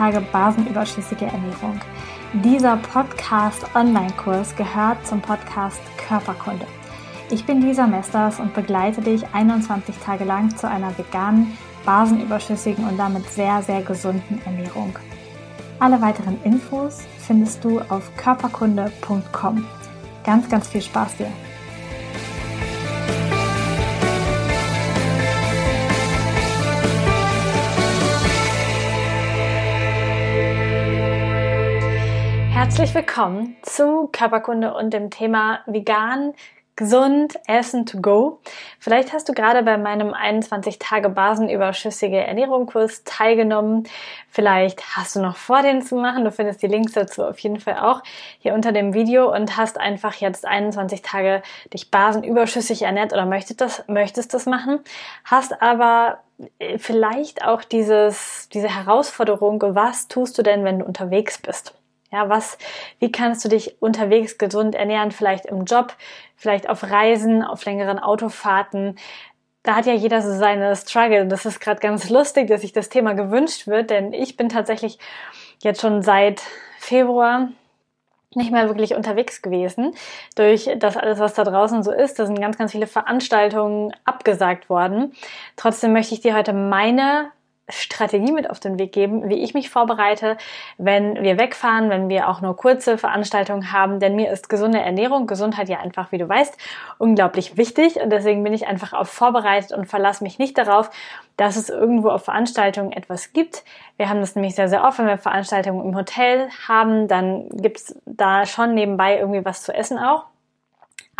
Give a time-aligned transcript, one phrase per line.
[0.00, 1.78] Tage basenüberschüssige Ernährung.
[2.32, 6.64] Dieser Podcast-Online-Kurs gehört zum Podcast Körperkunde.
[7.30, 12.96] Ich bin Lisa Mesters und begleite dich 21 Tage lang zu einer veganen, basenüberschüssigen und
[12.96, 14.98] damit sehr, sehr gesunden Ernährung.
[15.80, 19.66] Alle weiteren Infos findest du auf körperkunde.com.
[20.24, 21.30] Ganz, ganz viel Spaß dir!
[32.70, 36.34] Herzlich willkommen zu Körperkunde und dem Thema vegan,
[36.76, 38.38] gesund, Essen to go.
[38.78, 43.88] Vielleicht hast du gerade bei meinem 21 Tage basenüberschüssige Ernährung Kurs teilgenommen.
[44.28, 46.24] Vielleicht hast du noch vor, den zu machen.
[46.24, 48.04] Du findest die Links dazu auf jeden Fall auch
[48.38, 51.42] hier unter dem Video und hast einfach jetzt 21 Tage
[51.74, 54.78] dich basenüberschüssig ernährt oder möchtest das, möchtest das machen.
[55.24, 56.20] Hast aber
[56.60, 61.74] äh, vielleicht auch dieses, diese Herausforderung, was tust du denn, wenn du unterwegs bist?
[62.12, 62.58] Ja, was,
[62.98, 65.12] wie kannst du dich unterwegs gesund ernähren?
[65.12, 65.94] Vielleicht im Job,
[66.36, 68.98] vielleicht auf Reisen, auf längeren Autofahrten.
[69.62, 71.26] Da hat ja jeder so seine Struggle.
[71.26, 74.98] Das ist gerade ganz lustig, dass sich das Thema gewünscht wird, denn ich bin tatsächlich
[75.62, 76.42] jetzt schon seit
[76.78, 77.48] Februar
[78.34, 79.94] nicht mehr wirklich unterwegs gewesen.
[80.36, 84.68] Durch das alles, was da draußen so ist, da sind ganz, ganz viele Veranstaltungen abgesagt
[84.70, 85.12] worden.
[85.56, 87.30] Trotzdem möchte ich dir heute meine
[87.70, 90.36] Strategie mit auf den Weg geben, wie ich mich vorbereite,
[90.78, 94.00] wenn wir wegfahren, wenn wir auch nur kurze Veranstaltungen haben.
[94.00, 96.56] Denn mir ist gesunde Ernährung, Gesundheit ja einfach, wie du weißt,
[96.98, 97.96] unglaublich wichtig.
[97.96, 100.90] Und deswegen bin ich einfach auf vorbereitet und verlasse mich nicht darauf,
[101.36, 103.64] dass es irgendwo auf Veranstaltungen etwas gibt.
[103.96, 107.94] Wir haben das nämlich sehr, sehr oft, wenn wir Veranstaltungen im Hotel haben, dann gibt's
[108.06, 110.29] da schon nebenbei irgendwie was zu essen auch.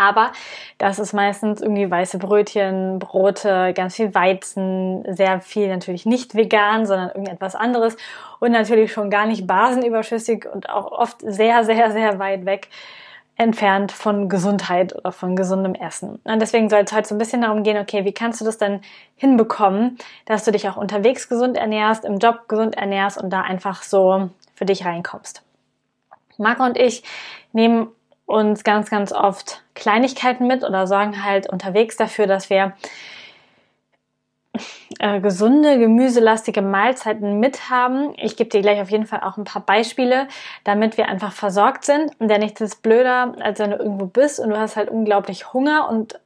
[0.01, 0.31] Aber
[0.79, 6.87] das ist meistens irgendwie weiße Brötchen, Brote, ganz viel Weizen, sehr viel natürlich nicht vegan,
[6.87, 7.95] sondern irgendetwas anderes
[8.39, 12.69] und natürlich schon gar nicht basenüberschüssig und auch oft sehr, sehr, sehr weit weg
[13.37, 16.19] entfernt von Gesundheit oder von gesundem Essen.
[16.23, 18.57] Und deswegen soll es heute so ein bisschen darum gehen, okay, wie kannst du das
[18.57, 18.81] dann
[19.15, 23.83] hinbekommen, dass du dich auch unterwegs gesund ernährst, im Job gesund ernährst und da einfach
[23.83, 25.43] so für dich reinkommst.
[26.39, 27.03] Marco und ich
[27.53, 27.89] nehmen
[28.31, 32.73] uns ganz, ganz oft Kleinigkeiten mit oder sorgen halt unterwegs dafür, dass wir
[34.99, 38.13] äh, gesunde, gemüselastige Mahlzeiten mit haben.
[38.17, 40.27] Ich gebe dir gleich auf jeden Fall auch ein paar Beispiele,
[40.63, 42.11] damit wir einfach versorgt sind.
[42.19, 45.89] Denn nichts ist blöder, als wenn du irgendwo bist und du hast halt unglaublich Hunger
[45.89, 46.19] und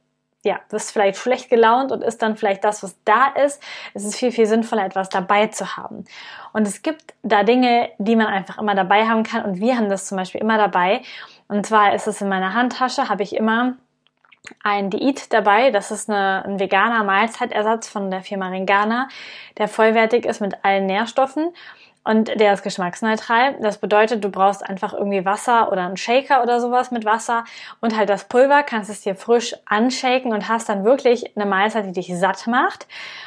[0.44, 3.60] ja, bist vielleicht schlecht gelaunt und isst dann vielleicht das, was da ist.
[3.94, 6.04] Es ist viel, viel sinnvoller, etwas dabei zu haben.
[6.52, 9.44] Und es gibt da Dinge, die man einfach immer dabei haben kann.
[9.44, 11.02] Und wir haben das zum Beispiel immer dabei.
[11.48, 13.74] Und zwar ist es in meiner Handtasche, habe ich immer
[14.62, 15.70] ein Diät dabei.
[15.70, 19.08] Das ist eine, ein veganer Mahlzeitersatz von der Firma Ringana,
[19.58, 21.52] der vollwertig ist mit allen Nährstoffen
[22.06, 23.56] und der ist geschmacksneutral.
[23.60, 27.44] Das bedeutet, du brauchst einfach irgendwie Wasser oder einen Shaker oder sowas mit Wasser
[27.80, 31.84] und halt das Pulver, kannst es dir frisch anshaken und hast dann wirklich eine Mahlzeit,
[31.86, 32.86] die dich satt macht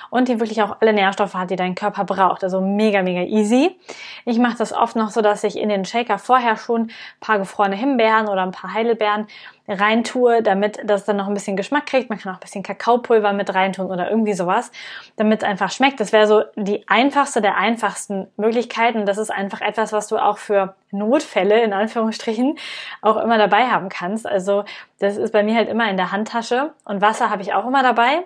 [0.10, 2.44] und die wirklich auch alle Nährstoffe hat, die dein Körper braucht.
[2.44, 3.78] Also mega, mega easy.
[4.26, 7.38] Ich mache das oft noch so, dass ich in den Shaker vorher schon ein paar
[7.38, 9.28] gefrorene Himbeeren oder ein paar Heidelbeeren
[9.68, 12.10] reintue, damit das dann noch ein bisschen Geschmack kriegt.
[12.10, 14.72] Man kann auch ein bisschen Kakaopulver mit reintun oder irgendwie sowas,
[15.16, 16.00] damit es einfach schmeckt.
[16.00, 18.69] Das wäre so die einfachste der einfachsten Möglichkeiten.
[19.06, 22.58] Das ist einfach etwas, was du auch für Notfälle in Anführungsstrichen
[23.02, 24.26] auch immer dabei haben kannst.
[24.26, 24.64] Also
[25.00, 27.84] das ist bei mir halt immer in der Handtasche und Wasser habe ich auch immer
[27.84, 28.24] dabei.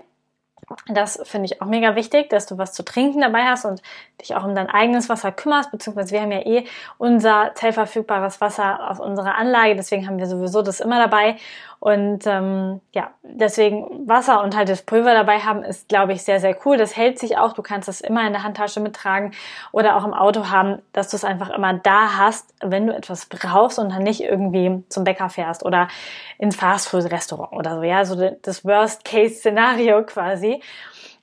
[0.87, 3.81] Das finde ich auch mega wichtig, dass du was zu trinken dabei hast und
[4.21, 6.65] dich auch um dein eigenes Wasser kümmerst, beziehungsweise wir haben ja eh
[6.97, 11.37] unser zellverfügbares Wasser aus unserer Anlage, deswegen haben wir sowieso das immer dabei.
[11.83, 16.39] Und ähm, ja, deswegen Wasser und halt das Pulver dabei haben, ist, glaube ich, sehr,
[16.39, 16.77] sehr cool.
[16.77, 17.51] Das hält sich auch.
[17.51, 19.33] Du kannst es immer in der Handtasche mittragen
[19.73, 23.25] oder auch im Auto haben, dass du es einfach immer da hast, wenn du etwas
[23.25, 25.89] brauchst und dann nicht irgendwie zum Bäcker fährst oder
[26.37, 27.83] ins Fastfood-Restaurant oder so.
[27.83, 30.62] Ja, so das Worst-Case-Szenario quasi.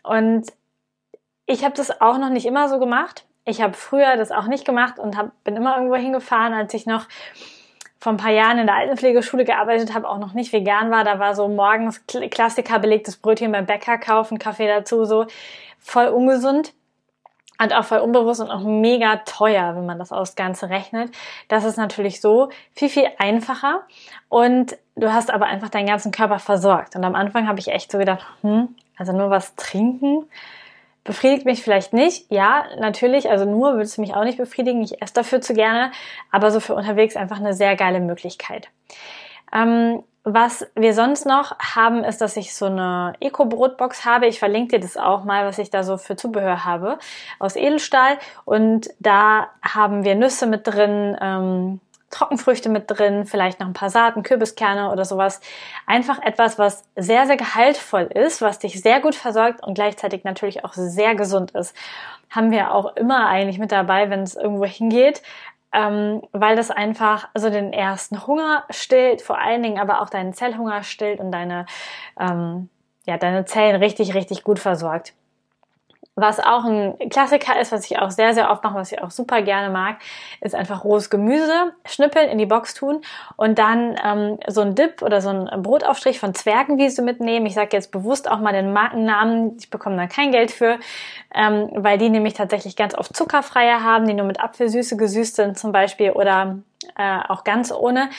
[0.03, 0.47] Und
[1.47, 3.25] ich habe das auch noch nicht immer so gemacht.
[3.45, 6.87] Ich habe früher das auch nicht gemacht und hab, bin immer irgendwo hingefahren, als ich
[6.87, 7.07] noch
[7.99, 11.05] vor ein paar Jahren in der Altenpflegeschule gearbeitet habe, auch noch nicht vegan war.
[11.05, 15.27] Da war so morgens Klassiker belegtes Brötchen beim Bäcker kaufen, Kaffee dazu, so
[15.79, 16.73] voll ungesund
[17.61, 21.13] und auch voll unbewusst und auch mega teuer, wenn man das aus Ganze rechnet.
[21.49, 23.83] Das ist natürlich so viel, viel einfacher
[24.29, 26.97] und du hast aber einfach deinen ganzen Körper versorgt.
[26.97, 30.26] Und am Anfang habe ich echt so gedacht, hm, also nur was trinken,
[31.02, 32.31] Befriedigt mich vielleicht nicht.
[32.31, 34.82] Ja, natürlich, also nur würde es mich auch nicht befriedigen.
[34.82, 35.93] Ich esse dafür zu gerne,
[36.31, 38.69] aber so für unterwegs einfach eine sehr geile Möglichkeit.
[39.52, 44.26] Ähm, was wir sonst noch haben, ist, dass ich so eine Eco-Brotbox habe.
[44.26, 46.99] Ich verlinke dir das auch mal, was ich da so für Zubehör habe
[47.38, 48.19] aus Edelstahl.
[48.44, 51.81] Und da haben wir Nüsse mit drin, ähm,
[52.11, 55.41] Trockenfrüchte mit drin, vielleicht noch ein paar Saaten, Kürbiskerne oder sowas.
[55.87, 60.65] Einfach etwas, was sehr, sehr gehaltvoll ist, was dich sehr gut versorgt und gleichzeitig natürlich
[60.65, 61.75] auch sehr gesund ist.
[62.29, 65.23] Haben wir auch immer eigentlich mit dabei, wenn es irgendwo hingeht
[65.73, 70.33] ähm, weil das einfach also den ersten Hunger stillt, vor allen Dingen aber auch deinen
[70.33, 71.67] Zellhunger stillt und deine,
[72.19, 72.69] ähm,
[73.06, 75.15] ja, deine Zellen richtig, richtig gut versorgt.
[76.17, 79.11] Was auch ein Klassiker ist, was ich auch sehr, sehr oft mache, was ich auch
[79.11, 79.97] super gerne mag,
[80.41, 83.01] ist einfach rohes Gemüse schnippeln, in die Box tun
[83.37, 87.47] und dann ähm, so ein Dip oder so ein Brotaufstrich von Zwergenwiese mitnehmen.
[87.47, 90.79] Ich sage jetzt bewusst auch mal den Markennamen, ich bekomme da kein Geld für,
[91.35, 95.59] ähm, weil die nämlich tatsächlich ganz oft zuckerfreie haben, die nur mit Apfelsüße gesüßt sind
[95.59, 96.59] zum Beispiel oder
[96.97, 98.11] äh, auch ganz ohne.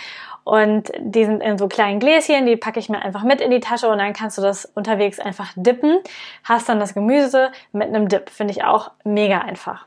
[0.44, 3.60] Und die sind in so kleinen Gläschen, die packe ich mir einfach mit in die
[3.60, 6.00] Tasche und dann kannst du das unterwegs einfach dippen.
[6.44, 8.30] Hast dann das Gemüse mit einem Dip.
[8.30, 9.86] Finde ich auch mega einfach.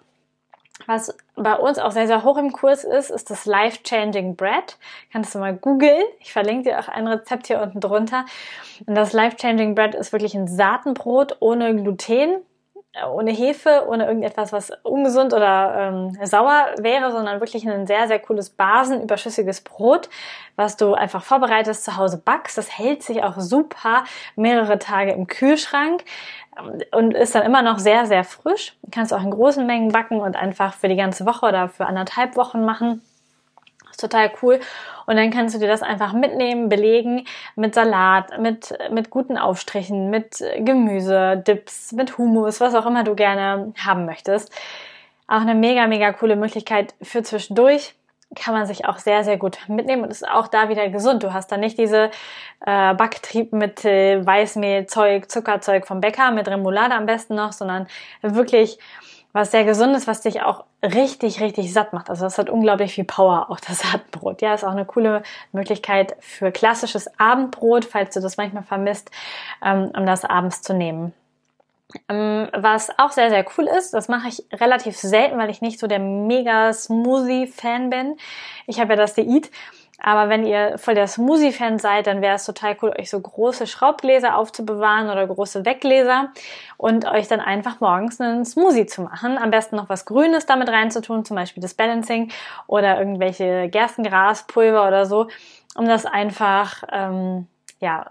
[0.87, 4.77] Was bei uns auch sehr, sehr hoch im Kurs ist, ist das Life Changing Bread.
[5.12, 6.03] Kannst du mal googeln.
[6.21, 8.27] Ich verlinke dir auch ein Rezept hier unten drunter.
[8.87, 12.37] Und das Life Changing Bread ist wirklich ein Saatenbrot ohne Gluten
[13.11, 18.20] ohne Hefe, ohne irgendetwas, was ungesund oder ähm, sauer wäre, sondern wirklich ein sehr, sehr
[18.20, 20.08] cooles basenüberschüssiges Brot,
[20.56, 22.56] was du einfach vorbereitest, zu Hause backst.
[22.56, 24.05] Das hält sich auch super
[24.37, 26.05] mehrere Tage im Kühlschrank
[26.58, 28.76] ähm, und ist dann immer noch sehr, sehr frisch.
[28.82, 31.87] Du kannst auch in großen Mengen backen und einfach für die ganze Woche oder für
[31.87, 33.02] anderthalb Wochen machen
[34.00, 34.61] total cool.
[35.06, 37.26] Und dann kannst du dir das einfach mitnehmen, belegen
[37.56, 43.14] mit Salat, mit, mit guten Aufstrichen, mit Gemüse, Dips, mit Hummus, was auch immer du
[43.14, 44.52] gerne haben möchtest.
[45.26, 47.94] Auch eine mega, mega coole Möglichkeit für zwischendurch.
[48.35, 51.23] Kann man sich auch sehr, sehr gut mitnehmen und ist auch da wieder gesund.
[51.23, 52.11] Du hast da nicht diese
[52.67, 57.87] äh, Backtrieb mit äh, Weißmehlzeug, Zuckerzeug vom Bäcker, mit Remoulade am besten noch, sondern
[58.23, 58.79] wirklich
[59.35, 62.09] was sehr gesund ist, was dich auch richtig, richtig satt macht.
[62.09, 64.41] Also das hat unglaublich viel Power, auch das Saatbrot.
[64.41, 65.23] Ja, ist auch eine coole
[65.53, 69.11] Möglichkeit für klassisches Abendbrot, falls du das manchmal vermisst,
[69.63, 71.13] ähm, um das abends zu nehmen.
[72.09, 75.81] Ähm, was auch sehr, sehr cool ist, das mache ich relativ selten, weil ich nicht
[75.81, 78.17] so der mega Smoothie-Fan bin.
[78.67, 79.51] Ich habe ja das Diät
[80.02, 83.67] aber wenn ihr voll der Smoothie-Fan seid, dann wäre es total cool, euch so große
[83.67, 86.31] Schraubgläser aufzubewahren oder große Weggläser
[86.76, 89.38] und euch dann einfach morgens einen Smoothie zu machen.
[89.38, 92.32] Am besten noch was Grünes damit reinzutun, zum Beispiel das Balancing
[92.67, 95.29] oder irgendwelche Gerstengraspulver oder so,
[95.76, 97.47] um das einfach, ähm,
[97.79, 98.11] ja,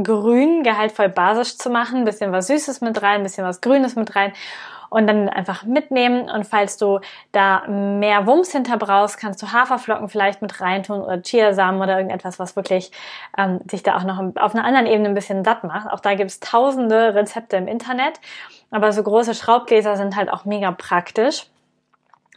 [0.00, 3.96] grün, gehaltvoll basisch zu machen, ein bisschen was Süßes mit rein, ein bisschen was Grünes
[3.96, 4.32] mit rein
[4.90, 6.30] und dann einfach mitnehmen.
[6.30, 7.00] Und falls du
[7.32, 12.38] da mehr Wumms hinter brauchst, kannst du Haferflocken vielleicht mit reintun oder Chiasamen oder irgendetwas,
[12.38, 12.90] was wirklich
[13.36, 15.90] ähm, dich da auch noch auf einer anderen Ebene ein bisschen satt macht.
[15.90, 18.20] Auch da gibt es tausende Rezepte im Internet.
[18.70, 21.46] Aber so große Schraubgläser sind halt auch mega praktisch.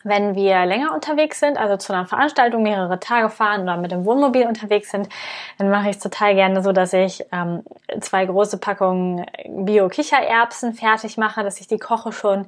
[0.03, 4.05] Wenn wir länger unterwegs sind, also zu einer Veranstaltung mehrere Tage fahren oder mit dem
[4.05, 5.09] Wohnmobil unterwegs sind,
[5.57, 7.63] dann mache ich es total gerne so, dass ich ähm,
[7.99, 12.47] zwei große Packungen Bio-Kichererbsen fertig mache, dass ich die koche schon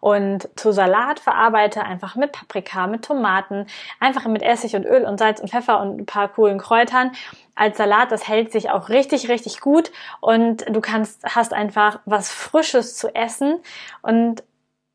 [0.00, 3.66] und zu Salat verarbeite, einfach mit Paprika, mit Tomaten,
[4.00, 7.12] einfach mit Essig und Öl und Salz und Pfeffer und ein paar coolen Kräutern.
[7.54, 12.30] Als Salat, das hält sich auch richtig, richtig gut und du kannst, hast einfach was
[12.30, 13.60] Frisches zu essen
[14.02, 14.42] und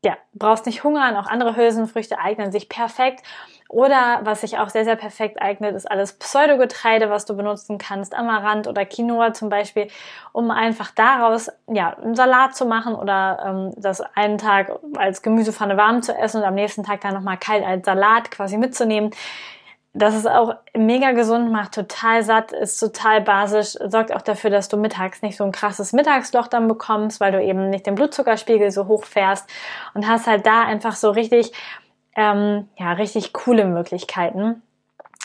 [0.04, 3.22] ja, brauchst nicht hungern, auch andere Hülsenfrüchte eignen sich perfekt.
[3.68, 8.14] Oder was sich auch sehr, sehr perfekt eignet, ist alles Pseudogetreide, was du benutzen kannst,
[8.14, 9.86] Amaranth oder Quinoa zum Beispiel,
[10.32, 15.76] um einfach daraus ja, einen Salat zu machen oder ähm, das einen Tag als Gemüsepfanne
[15.76, 19.12] warm zu essen und am nächsten Tag dann nochmal kalt als Salat quasi mitzunehmen.
[19.92, 24.68] Das ist auch mega gesund, macht total satt, ist total basisch, sorgt auch dafür, dass
[24.68, 28.70] du mittags nicht so ein krasses Mittagsloch dann bekommst, weil du eben nicht den Blutzuckerspiegel
[28.70, 29.50] so hoch fährst
[29.94, 31.52] und hast halt da einfach so richtig,
[32.14, 34.62] ähm, ja, richtig coole Möglichkeiten.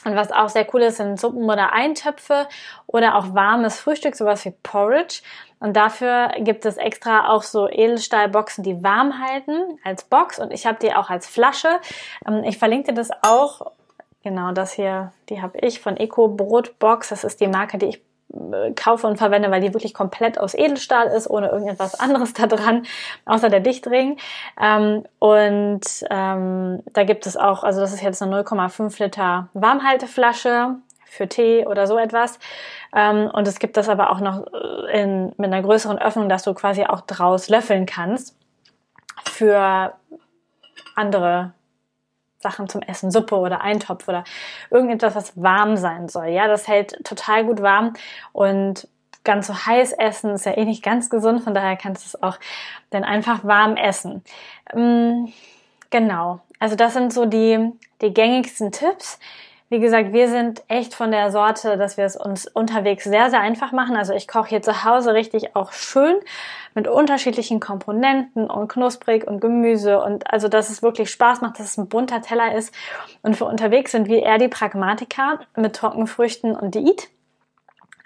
[0.04, 2.48] Und was auch sehr cool ist, sind Suppen oder Eintöpfe
[2.88, 5.22] oder auch warmes Frühstück, sowas wie Porridge.
[5.60, 10.40] Und dafür gibt es extra auch so Edelstahlboxen, die warm halten als Box.
[10.40, 11.80] Und ich habe die auch als Flasche.
[12.28, 13.72] Ähm, ich verlinke dir das auch
[14.26, 17.10] Genau, das hier, die habe ich von Eco Brotbox.
[17.10, 18.02] Das ist die Marke, die ich
[18.34, 22.48] äh, kaufe und verwende, weil die wirklich komplett aus Edelstahl ist, ohne irgendetwas anderes da
[22.48, 22.88] dran,
[23.26, 24.18] außer der Dichtring.
[24.60, 30.74] Ähm, und ähm, da gibt es auch, also das ist jetzt eine 0,5 Liter Warmhalteflasche
[31.06, 32.40] für Tee oder so etwas.
[32.96, 36.42] Ähm, und es gibt das aber auch noch äh, in, mit einer größeren Öffnung, dass
[36.42, 38.36] du quasi auch draus löffeln kannst
[39.24, 39.94] für
[40.96, 41.54] andere
[42.46, 44.24] Sachen zum Essen, Suppe oder Eintopf oder
[44.70, 46.28] irgendetwas, was warm sein soll.
[46.28, 47.94] Ja, das hält total gut warm
[48.34, 48.88] und
[49.24, 52.24] ganz so heiß essen ist ja eh nicht ganz gesund, von daher kannst du es
[52.24, 52.40] auch
[52.92, 54.24] dann einfach warm essen.
[54.72, 55.34] Ähm,
[55.90, 56.42] genau.
[56.60, 57.72] Also das sind so die,
[58.02, 59.20] die gängigsten Tipps.
[59.70, 63.42] Wie gesagt, wir sind echt von der Sorte, dass wir es uns unterwegs sehr, sehr
[63.42, 63.96] einfach machen.
[63.96, 66.18] Also ich koche hier zu Hause richtig auch schön
[66.76, 71.66] mit unterschiedlichen Komponenten und knusprig und Gemüse und also, dass es wirklich Spaß macht, dass
[71.66, 72.74] es ein bunter Teller ist.
[73.24, 77.10] Und für unterwegs sind wir eher die Pragmatiker mit Trockenfrüchten und Diät.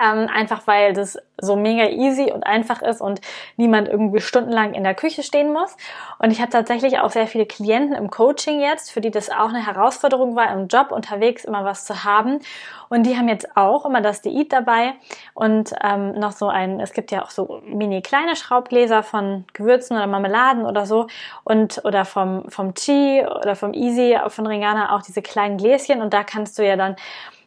[0.01, 3.21] Ähm, einfach weil das so mega easy und einfach ist und
[3.57, 5.75] niemand irgendwie stundenlang in der Küche stehen muss.
[6.19, 9.49] Und ich habe tatsächlich auch sehr viele Klienten im Coaching jetzt, für die das auch
[9.49, 12.39] eine Herausforderung war, im Job unterwegs immer was zu haben.
[12.89, 14.93] Und die haben jetzt auch immer das Diät dabei
[15.33, 19.95] und ähm, noch so ein, es gibt ja auch so mini kleine Schraubgläser von Gewürzen
[19.95, 21.07] oder Marmeladen oder so
[21.43, 26.13] und oder vom, vom Chi oder vom Easy von Ringana auch diese kleinen Gläschen und
[26.13, 26.95] da kannst du ja dann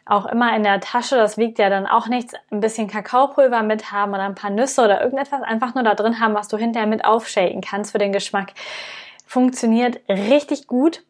[0.04, 3.92] auch immer in der Tasche, das wiegt ja dann auch nichts, ein bisschen Kakaopulver mit
[3.92, 6.88] haben oder ein paar Nüsse oder irgendetwas einfach nur da drin haben, was du hinterher
[6.88, 8.52] mit aufshaken kannst für den Geschmack.
[9.26, 11.02] Funktioniert richtig gut,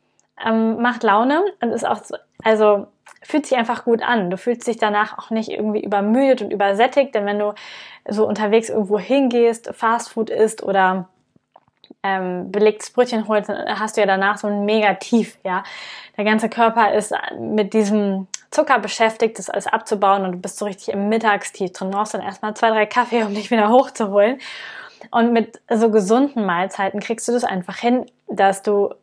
[0.45, 2.87] ähm, macht Laune und ist auch, so, also
[3.23, 4.31] fühlt sich einfach gut an.
[4.31, 7.55] Du fühlst dich danach auch nicht irgendwie übermüdet und übersättigt, denn wenn du
[8.09, 11.09] so unterwegs irgendwo hingehst, Fastfood isst oder
[12.03, 15.63] ähm, belegtes Brötchen holst, dann hast du ja danach so ein mega Tief, ja.
[16.17, 20.67] Der ganze Körper ist mit diesem Zucker beschäftigt, das alles abzubauen und du bist so
[20.67, 21.91] richtig im Mittagstief drin.
[21.91, 24.39] Du brauchst dann erstmal zwei, drei Kaffee, um dich wieder hochzuholen.
[25.11, 28.95] Und mit so gesunden Mahlzeiten kriegst du das einfach hin, dass du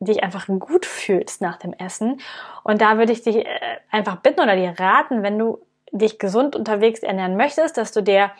[0.00, 2.20] dich einfach gut fühlst nach dem Essen.
[2.64, 3.46] Und da würde ich dich äh,
[3.90, 5.60] einfach bitten oder dir raten, wenn du
[5.92, 8.32] dich gesund unterwegs ernähren möchtest, dass du dir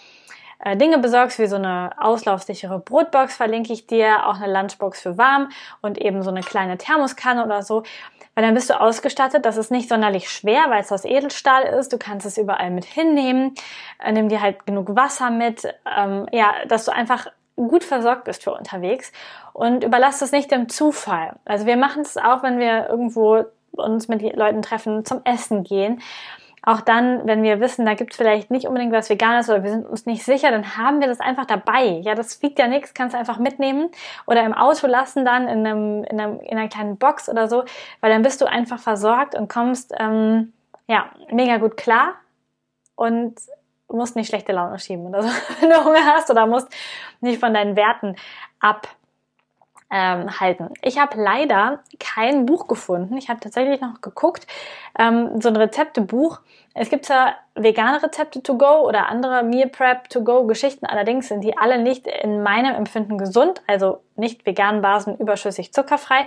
[0.58, 5.18] äh, Dinge besorgst, wie so eine auslaufsichere Brotbox verlinke ich dir, auch eine Lunchbox für
[5.18, 7.82] warm und eben so eine kleine Thermoskanne oder so.
[8.34, 11.92] Weil dann bist du ausgestattet, das ist nicht sonderlich schwer, weil es aus Edelstahl ist.
[11.92, 13.54] Du kannst es überall mit hinnehmen.
[14.02, 15.64] Äh, nimm dir halt genug Wasser mit.
[15.96, 19.12] Ähm, ja, dass du einfach gut versorgt bist für unterwegs
[19.52, 21.36] und überlass es nicht dem Zufall.
[21.44, 26.02] Also wir machen es auch, wenn wir irgendwo uns mit Leuten treffen, zum Essen gehen
[26.66, 29.70] auch dann, wenn wir wissen, da gibt es vielleicht nicht unbedingt was Veganes oder wir
[29.70, 32.00] sind uns nicht sicher, dann haben wir das einfach dabei.
[32.02, 33.90] Ja, das wiegt ja nichts, kannst du einfach mitnehmen
[34.26, 37.64] oder im Auto lassen dann in, einem, in, einem, in einer kleinen Box oder so,
[38.00, 40.52] weil dann bist du einfach versorgt und kommst ähm,
[40.88, 42.14] ja mega gut klar
[42.96, 43.34] und
[43.88, 45.28] musst nicht schlechte Laune schieben oder so,
[45.60, 46.68] wenn du Hunger hast oder musst
[47.20, 48.16] nicht von deinen Werten
[48.60, 48.88] ab
[49.94, 50.70] ähm, halten.
[50.82, 53.16] Ich habe leider kein Buch gefunden.
[53.16, 54.44] Ich habe tatsächlich noch geguckt,
[54.98, 56.40] ähm, so ein Rezeptebuch.
[56.74, 61.28] Es gibt zwar vegane Rezepte to go oder andere Meal Prep to go Geschichten, allerdings
[61.28, 66.26] sind die alle nicht in meinem Empfinden gesund, also nicht vegan, basen, überschüssig, zuckerfrei.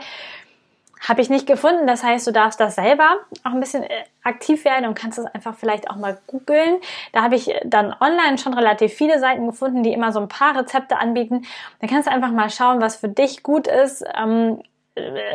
[1.01, 1.87] Habe ich nicht gefunden.
[1.87, 5.25] Das heißt, du darfst das selber auch ein bisschen äh, aktiv werden und kannst es
[5.25, 6.79] einfach vielleicht auch mal googeln.
[7.13, 10.57] Da habe ich dann online schon relativ viele Seiten gefunden, die immer so ein paar
[10.57, 11.45] Rezepte anbieten.
[11.79, 14.03] Da kannst du einfach mal schauen, was für dich gut ist.
[14.15, 14.61] Ähm,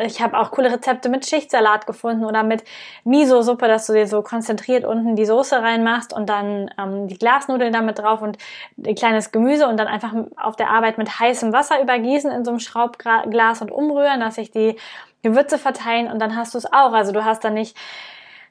[0.05, 2.65] ich habe auch coole Rezepte mit Schichtsalat gefunden oder mit
[3.05, 7.73] Miso-Suppe, dass du dir so konzentriert unten die Soße reinmachst und dann ähm, die Glasnudeln
[7.73, 8.39] damit drauf und
[8.85, 12.51] ein kleines Gemüse und dann einfach auf der Arbeit mit heißem Wasser übergießen in so
[12.51, 14.77] einem Schraubglas und umrühren, dass sich die
[15.23, 16.93] Gewürze verteilen und dann hast du es auch.
[16.93, 17.77] Also du hast dann nicht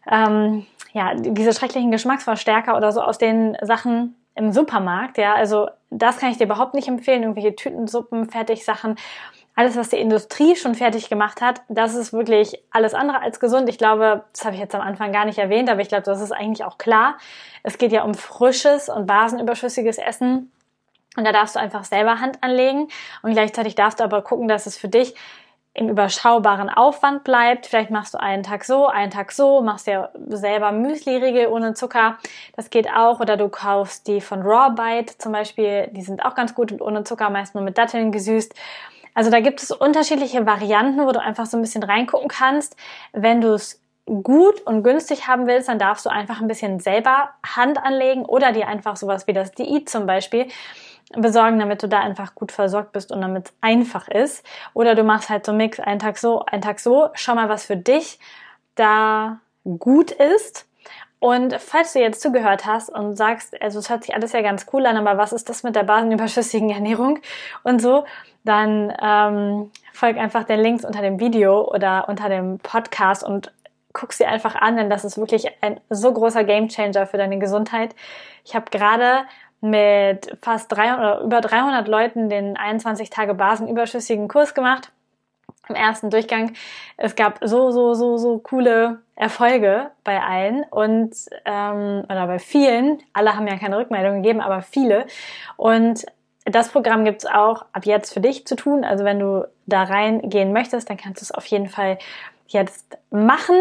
[0.10, 5.18] ähm, ja diese schrecklichen Geschmacksverstärker oder so aus den Sachen im Supermarkt.
[5.18, 7.24] Ja, also das kann ich dir überhaupt nicht empfehlen.
[7.24, 8.96] Irgendwelche Tütensuppen, Fertigsachen,
[9.56, 13.68] alles, was die Industrie schon fertig gemacht hat, das ist wirklich alles andere als gesund.
[13.70, 16.22] Ich glaube, das habe ich jetzt am Anfang gar nicht erwähnt, aber ich glaube, das
[16.22, 17.18] ist eigentlich auch klar.
[17.64, 20.52] Es geht ja um frisches und basenüberschüssiges Essen.
[21.18, 22.88] Und da darfst du einfach selber Hand anlegen.
[23.22, 25.14] Und gleichzeitig darfst du aber gucken, dass es für dich
[25.74, 27.66] im überschaubaren Aufwand bleibt.
[27.66, 32.18] Vielleicht machst du einen Tag so, einen Tag so, machst ja selber Müsli-Riegel ohne Zucker.
[32.56, 33.20] Das geht auch.
[33.20, 35.88] Oder du kaufst die von Raw Bite zum Beispiel.
[35.92, 38.54] Die sind auch ganz gut und ohne Zucker, meist nur mit Datteln gesüßt.
[39.14, 42.76] Also da gibt es unterschiedliche Varianten, wo du einfach so ein bisschen reingucken kannst.
[43.14, 47.30] Wenn du es gut und günstig haben willst, dann darfst du einfach ein bisschen selber
[47.46, 50.48] Hand anlegen oder dir einfach sowas wie das Diät zum Beispiel
[51.14, 54.46] besorgen, damit du da einfach gut versorgt bist und damit es einfach ist.
[54.74, 57.10] Oder du machst halt so Mix, einen Tag so, einen Tag so.
[57.14, 58.20] Schau mal, was für dich
[58.76, 59.40] da
[59.78, 60.66] gut ist.
[61.22, 64.66] Und falls du jetzt zugehört hast und sagst, also es hört sich alles ja ganz
[64.74, 67.20] cool an, aber was ist das mit der basenüberschüssigen Ernährung
[67.62, 68.06] und so,
[68.44, 73.54] dann ähm, folg einfach den Links unter dem Video oder unter dem Podcast und
[73.94, 77.94] guck sie einfach an, denn das ist wirklich ein so großer Gamechanger für deine Gesundheit.
[78.44, 79.28] Ich habe gerade
[79.62, 84.92] mit fast 300 oder über 300 Leuten den 21 Tage basenüberschüssigen Kurs gemacht.
[85.72, 86.54] Im ersten Durchgang.
[86.98, 93.00] Es gab so, so, so, so coole Erfolge bei allen und ähm, oder bei vielen.
[93.14, 95.06] Alle haben ja keine Rückmeldung gegeben, aber viele.
[95.58, 96.06] Und
[96.46, 98.84] das Programm gibt's auch ab jetzt für dich zu tun.
[98.84, 101.98] Also wenn du da reingehen möchtest, dann kannst du es auf jeden Fall
[102.48, 103.56] jetzt machen.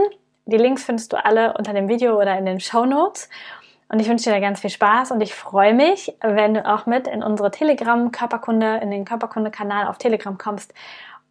[0.46, 3.28] Die Links findest du alle unter dem Video oder in den Show Notes.
[3.92, 6.86] Und ich wünsche dir da ganz viel Spaß und ich freue mich, wenn du auch
[6.86, 10.72] mit in unsere Telegram Körperkunde, in den Körperkunde-Kanal auf Telegram kommst,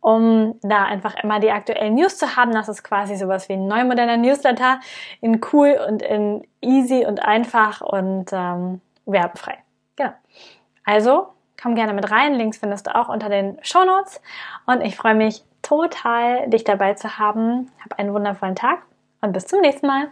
[0.01, 2.51] um da einfach immer die aktuellen News zu haben.
[2.51, 4.79] Das ist quasi sowas wie ein neu moderner Newsletter
[5.22, 9.58] in cool und in easy und einfach und ähm, werbefrei.
[9.96, 10.13] Genau.
[10.86, 11.27] Also
[11.62, 12.34] komm gerne mit rein.
[12.36, 14.22] Links findest du auch unter den Show Notes.
[14.65, 17.72] Und ich freue mich total, dich dabei zu haben.
[17.84, 18.79] Hab einen wundervollen Tag
[19.22, 20.10] und bis zum nächsten Mal.